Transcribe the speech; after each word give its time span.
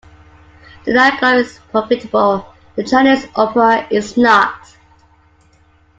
The 0.87 0.93
nightclub 0.95 1.41
is 1.45 1.59
profitable; 1.69 2.51
the 2.75 2.83
Chinese 2.83 3.27
opera 3.35 3.85
is 3.91 4.17
not. 4.17 4.73